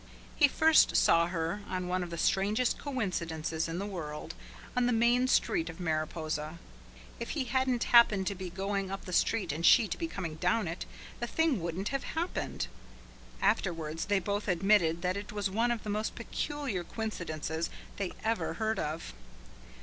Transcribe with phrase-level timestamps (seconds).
[0.35, 4.33] He first saw her by one of the strangest coincidences in the world
[4.75, 6.57] on the Main Street of Mariposa.
[7.19, 10.37] If he hadn't happened to be going up the street and she to be coming
[10.37, 10.87] down it,
[11.19, 12.65] the thing wouldn't have happened.
[13.43, 18.55] Afterwards they both admitted that it was one of the most peculiar coincidences they ever
[18.55, 19.13] heard of.